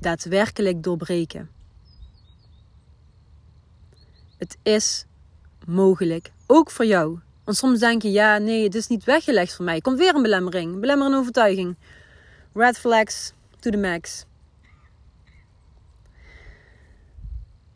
daadwerkelijk 0.00 0.82
doorbreken. 0.82 1.50
Het 4.36 4.56
is 4.62 5.06
mogelijk, 5.66 6.32
ook 6.46 6.70
voor 6.70 6.86
jou. 6.86 7.18
Want 7.46 7.58
soms 7.58 7.78
denk 7.78 8.02
je, 8.02 8.10
ja, 8.10 8.38
nee, 8.38 8.62
het 8.62 8.74
is 8.74 8.86
niet 8.86 9.04
weggelegd 9.04 9.54
voor 9.54 9.64
mij. 9.64 9.80
Komt 9.80 9.98
weer 9.98 10.14
een 10.14 10.22
belemmering, 10.22 10.80
belemmerende 10.80 11.18
overtuiging. 11.18 11.76
Red 12.54 12.78
flags 12.78 13.32
to 13.60 13.70
the 13.70 13.76
max. 13.76 14.24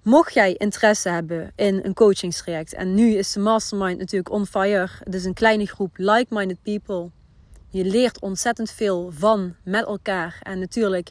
Mocht 0.02 0.34
jij 0.34 0.54
interesse 0.54 1.08
hebben 1.08 1.52
in 1.56 1.80
een 1.82 1.94
coachingstraject, 1.94 2.74
en 2.74 2.94
nu 2.94 3.14
is 3.14 3.32
de 3.32 3.40
mastermind 3.40 3.98
natuurlijk 3.98 4.30
on 4.30 4.46
fire, 4.46 4.88
het 5.04 5.14
is 5.14 5.24
een 5.24 5.34
kleine 5.34 5.66
groep 5.66 5.96
like-minded 5.96 6.62
people. 6.62 7.10
Je 7.68 7.84
leert 7.84 8.20
ontzettend 8.20 8.70
veel 8.70 9.12
van 9.14 9.54
met 9.64 9.86
elkaar. 9.86 10.40
En 10.42 10.58
natuurlijk, 10.58 11.10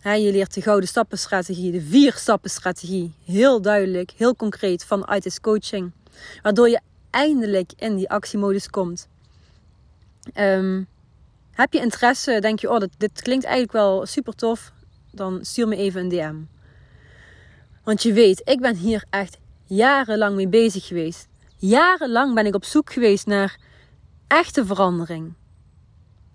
hè, 0.00 0.12
je 0.12 0.32
leert 0.32 0.54
de 0.54 0.62
gouden 0.62 0.88
stappenstrategie, 0.88 1.72
de 1.72 1.80
vier 1.80 2.12
stappenstrategie, 2.12 3.14
heel 3.24 3.60
duidelijk, 3.60 4.10
heel 4.16 4.36
concreet 4.36 4.84
van 4.84 5.08
ITIS 5.14 5.40
coaching. 5.40 5.92
Waardoor 6.42 6.68
je 6.68 6.80
eindelijk 7.12 7.72
in 7.76 7.96
die 7.96 8.10
actiemodus 8.10 8.70
komt. 8.70 9.08
Um, 10.34 10.86
heb 11.50 11.72
je 11.72 11.80
interesse, 11.80 12.38
denk 12.40 12.58
je, 12.58 12.70
oh, 12.70 12.82
dit 12.98 13.22
klinkt 13.22 13.44
eigenlijk 13.44 13.72
wel 13.72 14.06
super 14.06 14.34
tof, 14.34 14.72
dan 15.10 15.44
stuur 15.44 15.68
me 15.68 15.76
even 15.76 16.00
een 16.00 16.08
DM. 16.08 16.36
Want 17.84 18.02
je 18.02 18.12
weet, 18.12 18.42
ik 18.44 18.60
ben 18.60 18.76
hier 18.76 19.04
echt 19.10 19.38
jarenlang 19.64 20.36
mee 20.36 20.48
bezig 20.48 20.86
geweest. 20.86 21.28
Jarenlang 21.56 22.34
ben 22.34 22.46
ik 22.46 22.54
op 22.54 22.64
zoek 22.64 22.92
geweest 22.92 23.26
naar 23.26 23.58
echte 24.26 24.66
verandering. 24.66 25.34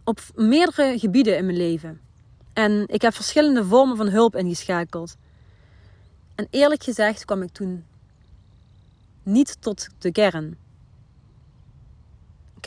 Op 0.03 0.19
meerdere 0.35 0.99
gebieden 0.99 1.37
in 1.37 1.45
mijn 1.45 1.57
leven. 1.57 2.01
En 2.53 2.83
ik 2.87 3.01
heb 3.01 3.13
verschillende 3.13 3.65
vormen 3.65 3.97
van 3.97 4.07
hulp 4.07 4.35
ingeschakeld. 4.35 5.15
En 6.35 6.47
eerlijk 6.49 6.83
gezegd 6.83 7.25
kwam 7.25 7.41
ik 7.41 7.51
toen 7.51 7.85
niet 9.23 9.61
tot 9.61 9.87
de 9.99 10.11
kern. 10.11 10.57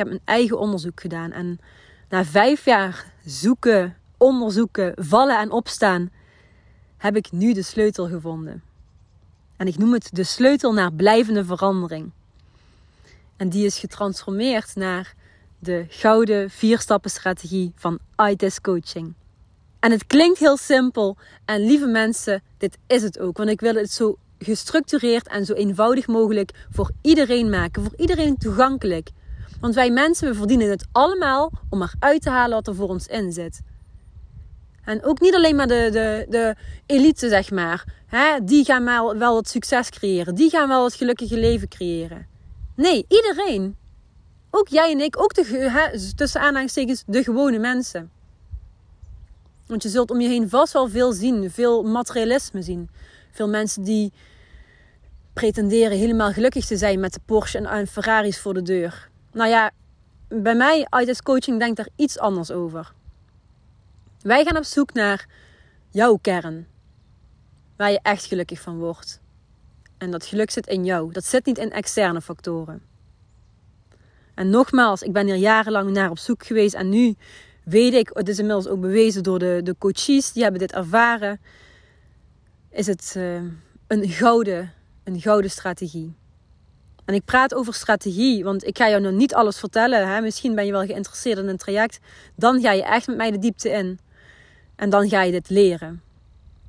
Ik 0.01 0.07
heb 0.07 0.15
mijn 0.15 0.39
eigen 0.39 0.59
onderzoek 0.59 1.01
gedaan 1.01 1.33
en 1.33 1.59
na 2.09 2.25
vijf 2.25 2.65
jaar 2.65 3.13
zoeken, 3.25 3.97
onderzoeken, 4.17 4.93
vallen 4.97 5.39
en 5.39 5.51
opstaan, 5.51 6.11
heb 6.97 7.17
ik 7.17 7.33
nu 7.33 7.53
de 7.53 7.63
sleutel 7.63 8.09
gevonden. 8.09 8.63
En 9.57 9.67
ik 9.67 9.79
noem 9.79 9.93
het 9.93 10.09
de 10.13 10.25
sleutel 10.25 10.73
naar 10.73 10.93
blijvende 10.93 11.45
verandering. 11.45 12.11
En 13.37 13.49
die 13.49 13.65
is 13.65 13.79
getransformeerd 13.79 14.75
naar 14.75 15.15
de 15.59 15.85
gouden 15.89 16.51
vierstappenstrategie 16.51 17.73
van 17.75 17.99
ITIS 18.31 18.61
coaching. 18.61 19.15
En 19.81 19.91
het 19.91 20.07
klinkt 20.07 20.39
heel 20.39 20.57
simpel. 20.57 21.17
En 21.45 21.67
lieve 21.67 21.87
mensen, 21.87 22.43
dit 22.59 22.79
is 22.87 23.03
het 23.03 23.19
ook. 23.19 23.37
Want 23.37 23.51
ik 23.51 23.61
wil 23.61 23.75
het 23.75 23.93
zo 23.93 24.17
gestructureerd 24.39 25.29
en 25.29 25.45
zo 25.45 25.53
eenvoudig 25.53 26.07
mogelijk 26.07 26.67
voor 26.71 26.91
iedereen 27.03 27.51
maken. 27.51 27.83
Voor 27.83 27.95
iedereen 27.97 28.37
toegankelijk. 28.37 29.11
Want 29.61 29.75
wij 29.75 29.91
mensen, 29.91 30.29
we 30.29 30.35
verdienen 30.35 30.71
het 30.71 30.87
allemaal 30.93 31.53
om 31.69 31.83
eruit 31.83 32.23
te 32.23 32.31
halen 32.31 32.57
wat 32.57 32.67
er 32.67 32.75
voor 32.75 32.89
ons 32.89 33.07
in 33.07 33.33
zit. 33.33 33.61
En 34.85 35.05
ook 35.05 35.21
niet 35.21 35.35
alleen 35.35 35.57
maar 35.57 35.67
de, 35.67 35.89
de, 35.93 36.27
de 36.29 36.55
elite, 36.87 37.29
zeg 37.29 37.51
maar. 37.51 37.85
Hè, 38.07 38.45
die 38.45 38.65
gaan 38.65 38.85
wel, 38.85 39.17
wel 39.17 39.37
het 39.37 39.49
succes 39.49 39.91
creëren. 39.91 40.35
Die 40.35 40.51
gaan 40.51 40.69
wel 40.69 40.85
het 40.85 40.95
gelukkige 40.95 41.39
leven 41.39 41.69
creëren. 41.69 42.27
Nee, 42.75 43.05
iedereen. 43.09 43.77
Ook 44.51 44.69
jij 44.69 44.93
en 44.93 45.01
ik, 45.01 45.23
ook 45.23 45.35
de, 45.35 46.13
tussen 46.17 46.41
aanhalingstekens 46.41 47.03
de 47.07 47.23
gewone 47.23 47.59
mensen. 47.59 48.11
Want 49.67 49.83
je 49.83 49.89
zult 49.89 50.11
om 50.11 50.21
je 50.21 50.29
heen 50.29 50.49
vast 50.49 50.73
wel 50.73 50.89
veel 50.89 51.13
zien. 51.13 51.51
Veel 51.51 51.83
materialisme 51.83 52.63
zien. 52.63 52.91
Veel 53.31 53.49
mensen 53.49 53.83
die 53.83 54.13
pretenderen 55.33 55.99
helemaal 55.99 56.33
gelukkig 56.33 56.67
te 56.67 56.77
zijn 56.77 57.01
met 57.01 57.13
de 57.13 57.21
Porsche 57.25 57.59
en 57.59 57.87
Ferraris 57.87 58.39
voor 58.39 58.55
de 58.55 58.63
deur. 58.63 59.10
Nou 59.33 59.51
ja, 59.51 59.71
bij 60.29 60.55
mij, 60.55 60.87
ITS 60.91 61.23
Coaching, 61.23 61.59
denkt 61.59 61.77
daar 61.77 61.89
iets 61.97 62.19
anders 62.19 62.51
over. 62.51 62.93
Wij 64.23 64.45
gaan 64.45 64.57
op 64.57 64.65
zoek 64.65 64.93
naar 64.93 65.27
jouw 65.91 66.17
kern. 66.17 66.67
Waar 67.77 67.91
je 67.91 68.01
echt 68.03 68.25
gelukkig 68.25 68.61
van 68.61 68.79
wordt. 68.79 69.21
En 69.99 70.11
dat 70.11 70.25
geluk 70.25 70.51
zit 70.51 70.67
in 70.67 70.85
jou. 70.85 71.13
Dat 71.13 71.25
zit 71.25 71.47
niet 71.47 71.59
in 71.59 71.73
externe 71.73 72.21
factoren. 72.21 72.83
En 74.35 74.51
nogmaals, 74.51 75.03
ik 75.03 75.13
ben 75.13 75.27
hier 75.27 75.37
jarenlang 75.37 75.91
naar 75.91 76.11
op 76.11 76.19
zoek 76.19 76.47
geweest. 76.47 76.75
En 76.75 76.89
nu 76.89 77.15
weet 77.65 77.93
ik, 77.93 78.11
het 78.13 78.29
is 78.29 78.39
inmiddels 78.39 78.69
ook 78.69 78.81
bewezen 78.81 79.23
door 79.23 79.39
de, 79.39 79.61
de 79.63 79.75
coaches, 79.79 80.33
die 80.33 80.43
hebben 80.43 80.61
dit 80.61 80.73
ervaren. 80.73 81.41
Is 82.71 82.87
het 82.87 83.15
uh, 83.17 83.43
een, 83.87 84.09
gouden, 84.09 84.73
een 85.05 85.21
gouden 85.21 85.51
strategie. 85.51 86.15
En 87.11 87.17
ik 87.17 87.25
praat 87.25 87.55
over 87.55 87.75
strategie, 87.75 88.45
want 88.45 88.67
ik 88.67 88.77
ga 88.77 88.89
jou 88.89 89.01
nog 89.01 89.13
niet 89.13 89.35
alles 89.35 89.59
vertellen. 89.59 90.09
Hè? 90.09 90.21
Misschien 90.21 90.55
ben 90.55 90.67
je 90.67 90.73
wel 90.73 90.87
geïnteresseerd 90.87 91.39
in 91.39 91.49
een 91.49 91.57
traject. 91.57 91.99
Dan 92.37 92.61
ga 92.61 92.73
je 92.73 92.83
echt 92.83 93.07
met 93.07 93.17
mij 93.17 93.31
de 93.31 93.39
diepte 93.39 93.71
in. 93.71 93.99
En 94.77 94.91
dan 94.91 95.09
ga 95.09 95.23
je 95.23 95.33
dit 95.33 95.49
leren. 95.49 96.03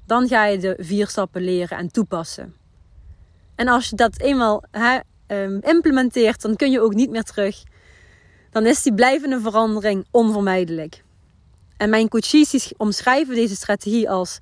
Dan 0.05 0.27
ga 0.27 0.45
je 0.45 0.57
de 0.57 0.75
vier 0.79 1.07
stappen 1.07 1.41
leren 1.41 1.77
en 1.77 1.91
toepassen. 1.91 2.55
En 3.55 3.67
als 3.67 3.89
je 3.89 3.95
dat 3.95 4.19
eenmaal 4.19 4.63
hè, 4.71 5.00
ehm, 5.27 5.60
implementeert, 5.62 6.41
dan 6.41 6.55
kun 6.55 6.71
je 6.71 6.81
ook 6.81 6.93
niet 6.93 7.10
meer 7.10 7.24
terug. 7.24 7.63
Dan 8.51 8.65
is 8.65 8.81
die 8.81 8.93
blijvende 8.93 9.39
verandering 9.39 10.05
onvermijdelijk. 10.12 11.03
En 11.77 11.89
mijn 11.89 12.10
coaches 12.10 12.74
omschrijven 12.77 13.36
deze 13.36 13.55
strategie 13.55 14.10
als 14.10 14.38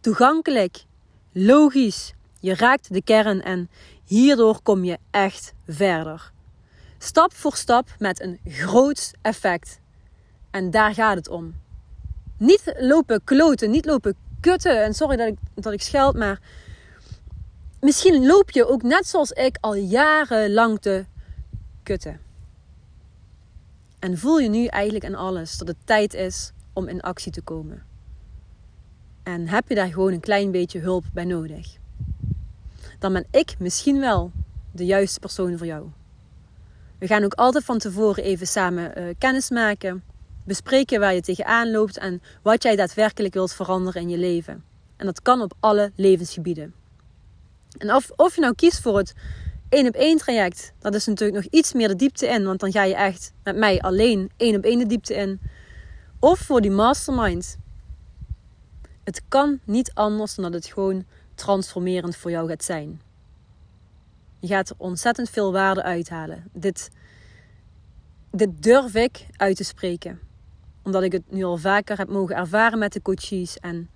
toegankelijk, 0.00 0.84
logisch. 1.32 2.12
Je 2.40 2.54
raakt 2.54 2.92
de 2.92 3.02
kern 3.02 3.42
en 3.42 3.68
hierdoor 4.12 4.62
kom 4.62 4.84
je 4.84 4.98
echt 5.10 5.54
verder. 5.66 6.32
Stap 6.98 7.34
voor 7.34 7.56
stap 7.56 7.88
met 7.98 8.20
een 8.20 8.40
groot 8.44 9.12
effect. 9.22 9.80
En 10.50 10.70
daar 10.70 10.94
gaat 10.94 11.16
het 11.16 11.28
om. 11.28 11.54
Niet 12.36 12.74
lopen 12.78 13.24
kloten, 13.24 13.70
niet 13.70 13.84
lopen 13.84 14.16
kutten. 14.40 14.84
En 14.84 14.94
sorry 14.94 15.16
dat 15.16 15.26
ik, 15.26 15.38
dat 15.54 15.72
ik 15.72 15.82
scheld, 15.82 16.16
maar 16.16 16.40
misschien 17.80 18.26
loop 18.26 18.50
je 18.50 18.68
ook 18.68 18.82
net 18.82 19.06
zoals 19.06 19.30
ik 19.30 19.58
al 19.60 19.74
jarenlang 19.74 20.80
te 20.80 21.04
kutten. 21.82 22.20
En 23.98 24.18
voel 24.18 24.38
je 24.38 24.48
nu 24.48 24.66
eigenlijk 24.66 25.04
in 25.04 25.14
alles 25.14 25.58
dat 25.58 25.68
het 25.68 25.76
tijd 25.84 26.14
is 26.14 26.52
om 26.72 26.88
in 26.88 27.00
actie 27.00 27.32
te 27.32 27.42
komen. 27.42 27.82
En 29.22 29.48
heb 29.48 29.68
je 29.68 29.74
daar 29.74 29.92
gewoon 29.92 30.12
een 30.12 30.20
klein 30.20 30.50
beetje 30.50 30.78
hulp 30.78 31.04
bij 31.12 31.24
nodig. 31.24 31.80
Dan 33.02 33.12
ben 33.12 33.26
ik 33.30 33.54
misschien 33.58 34.00
wel 34.00 34.32
de 34.72 34.84
juiste 34.84 35.20
persoon 35.20 35.58
voor 35.58 35.66
jou. 35.66 35.86
We 36.98 37.06
gaan 37.06 37.24
ook 37.24 37.34
altijd 37.34 37.64
van 37.64 37.78
tevoren 37.78 38.24
even 38.24 38.46
samen 38.46 38.98
uh, 38.98 39.14
kennis 39.18 39.50
maken. 39.50 40.02
Bespreken 40.44 41.00
waar 41.00 41.14
je 41.14 41.20
tegenaan 41.20 41.70
loopt 41.70 41.98
en 41.98 42.22
wat 42.42 42.62
jij 42.62 42.76
daadwerkelijk 42.76 43.34
wilt 43.34 43.52
veranderen 43.52 44.02
in 44.02 44.08
je 44.08 44.18
leven. 44.18 44.64
En 44.96 45.06
dat 45.06 45.22
kan 45.22 45.42
op 45.42 45.54
alle 45.60 45.92
levensgebieden. 45.96 46.74
En 47.78 47.94
of, 47.94 48.10
of 48.16 48.34
je 48.34 48.40
nou 48.40 48.54
kiest 48.54 48.80
voor 48.80 48.96
het 48.96 49.14
één 49.68 49.86
op 49.86 49.94
één 49.94 50.18
traject, 50.18 50.72
dat 50.78 50.94
is 50.94 51.06
natuurlijk 51.06 51.44
nog 51.44 51.52
iets 51.52 51.72
meer 51.72 51.88
de 51.88 51.96
diepte 51.96 52.26
in, 52.26 52.44
want 52.44 52.60
dan 52.60 52.72
ga 52.72 52.84
je 52.84 52.94
echt 52.94 53.32
met 53.44 53.56
mij 53.56 53.80
alleen 53.80 54.30
één 54.36 54.56
op 54.56 54.64
één 54.64 54.78
de 54.78 54.86
diepte 54.86 55.14
in. 55.14 55.40
Of 56.18 56.38
voor 56.38 56.60
die 56.60 56.70
mastermind. 56.70 57.56
Het 59.04 59.22
kan 59.28 59.60
niet 59.64 59.90
anders 59.94 60.34
dan 60.34 60.44
dat 60.44 60.54
het 60.54 60.72
gewoon 60.72 61.04
transformerend 61.34 62.16
voor 62.16 62.30
jou 62.30 62.48
gaat 62.48 62.64
zijn. 62.64 63.00
Je 64.40 64.46
gaat 64.46 64.70
er 64.70 64.76
ontzettend 64.78 65.30
veel 65.30 65.52
waarde 65.52 65.82
uithalen. 65.82 66.44
Dit, 66.52 66.90
dit 68.30 68.62
durf 68.62 68.94
ik 68.94 69.26
uit 69.36 69.56
te 69.56 69.64
spreken. 69.64 70.20
Omdat 70.82 71.02
ik 71.02 71.12
het 71.12 71.30
nu 71.30 71.44
al 71.44 71.56
vaker 71.56 71.98
heb 71.98 72.08
mogen 72.08 72.36
ervaren 72.36 72.78
met 72.78 72.92
de 72.92 73.02
coaches. 73.02 73.58
En 73.58 73.90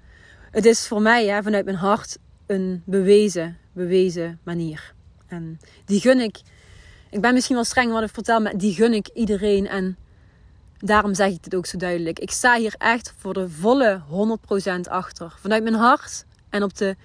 het 0.50 0.64
is 0.64 0.86
voor 0.86 1.02
mij 1.02 1.26
hè, 1.26 1.42
vanuit 1.42 1.64
mijn 1.64 1.76
hart 1.76 2.18
een 2.46 2.82
bewezen, 2.84 3.58
bewezen 3.72 4.40
manier. 4.42 4.94
En 5.26 5.60
die 5.84 6.00
gun 6.00 6.20
ik. 6.20 6.40
Ik 7.10 7.20
ben 7.20 7.34
misschien 7.34 7.54
wel 7.54 7.64
streng 7.64 7.92
wat 7.92 8.02
ik 8.02 8.14
vertel, 8.14 8.40
maar 8.40 8.56
die 8.56 8.74
gun 8.74 8.92
ik 8.92 9.08
iedereen. 9.14 9.68
En 9.68 9.96
daarom 10.78 11.14
zeg 11.14 11.32
ik 11.32 11.44
het 11.44 11.54
ook 11.54 11.66
zo 11.66 11.76
duidelijk. 11.76 12.18
Ik 12.18 12.30
sta 12.30 12.58
hier 12.58 12.74
echt 12.78 13.14
voor 13.16 13.34
de 13.34 13.48
volle 13.48 14.00
100% 14.86 14.90
achter. 14.90 15.34
Vanuit 15.40 15.62
mijn 15.62 15.74
hart 15.74 16.24
en 16.50 16.62
op 16.62 16.76
de 16.76 16.96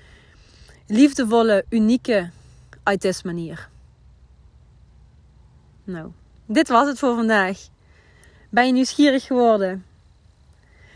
liefdevolle, 0.91 1.65
unieke 1.69 2.29
autisme 2.83 3.33
manier. 3.33 3.69
Nou, 5.83 6.11
dit 6.45 6.67
was 6.67 6.87
het 6.87 6.99
voor 6.99 7.15
vandaag. 7.15 7.67
Ben 8.49 8.65
je 8.65 8.73
nieuwsgierig 8.73 9.23
geworden? 9.23 9.85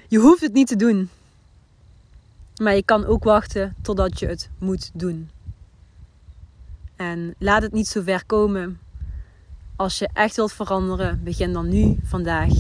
Je 0.08 0.18
hoeft 0.18 0.42
het 0.42 0.54
niet 0.54 0.68
te 0.68 0.76
doen. 0.76 1.10
Maar 2.62 2.76
je 2.76 2.84
kan 2.84 3.06
ook 3.06 3.24
wachten 3.24 3.76
totdat 3.82 4.20
je 4.20 4.28
het 4.28 4.50
moet 4.58 4.92
doen. 4.94 5.30
En 6.96 7.36
laat 7.40 7.62
het 7.62 7.72
niet 7.72 7.88
zo 7.88 8.02
ver 8.02 8.26
komen. 8.26 8.80
Als 9.76 10.00
je 10.00 10.10
echt 10.14 10.36
wilt 10.36 10.54
veranderen, 10.54 11.24
begin 11.24 11.54
dan 11.54 11.70
nu, 11.70 12.00
vandaag. 12.04 12.54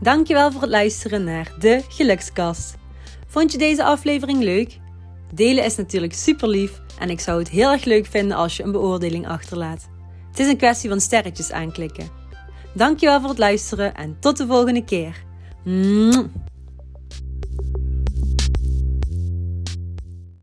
Dankjewel 0.00 0.52
voor 0.52 0.60
het 0.60 0.70
luisteren 0.70 1.24
naar 1.24 1.52
de 1.58 1.84
Gelukskast. 1.88 2.80
Vond 3.32 3.52
je 3.52 3.58
deze 3.58 3.84
aflevering 3.84 4.42
leuk? 4.42 4.78
Delen 5.34 5.64
is 5.64 5.76
natuurlijk 5.76 6.12
super 6.12 6.48
lief 6.48 6.80
en 6.98 7.10
ik 7.10 7.20
zou 7.20 7.38
het 7.38 7.48
heel 7.48 7.70
erg 7.70 7.84
leuk 7.84 8.06
vinden 8.06 8.36
als 8.36 8.56
je 8.56 8.62
een 8.62 8.72
beoordeling 8.72 9.28
achterlaat. 9.28 9.88
Het 10.30 10.38
is 10.38 10.48
een 10.48 10.56
kwestie 10.56 10.88
van 10.88 11.00
sterretjes 11.00 11.52
aanklikken. 11.52 12.08
Dankjewel 12.74 13.20
voor 13.20 13.28
het 13.28 13.38
luisteren 13.38 13.94
en 13.94 14.16
tot 14.20 14.36
de 14.36 14.46
volgende 14.46 14.84
keer. 14.84 15.24